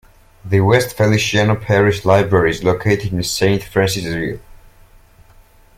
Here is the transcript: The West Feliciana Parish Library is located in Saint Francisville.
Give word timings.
The 0.43 0.61
West 0.61 0.97
Feliciana 0.97 1.55
Parish 1.55 2.05
Library 2.05 2.49
is 2.49 2.63
located 2.63 3.13
in 3.13 3.21
Saint 3.21 3.61
Francisville. 3.61 4.39